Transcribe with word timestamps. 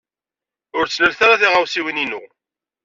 Ur 0.77 0.85
ttnalet 0.87 1.19
ara 1.25 1.39
tiɣawsiwin-inu! 1.41 2.21